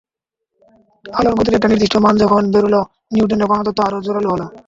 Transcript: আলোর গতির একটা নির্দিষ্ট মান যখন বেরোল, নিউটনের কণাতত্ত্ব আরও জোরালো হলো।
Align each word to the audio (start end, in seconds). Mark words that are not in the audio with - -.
আলোর 1.05 1.33
গতির 1.37 1.57
একটা 1.57 1.71
নির্দিষ্ট 1.71 1.95
মান 1.97 2.13
যখন 2.23 2.41
বেরোল, 2.53 2.75
নিউটনের 3.13 3.49
কণাতত্ত্ব 3.49 3.85
আরও 3.87 4.03
জোরালো 4.05 4.29
হলো। 4.33 4.45